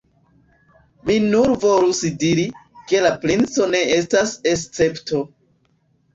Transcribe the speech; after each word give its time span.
Mi 1.09 1.17
nur 1.25 1.53
volus 1.63 1.99
diri, 2.23 2.47
ke 2.93 3.03
la 3.09 3.13
princo 3.27 3.69
ne 3.75 3.83
estas 4.01 4.35
escepto. 4.57 5.23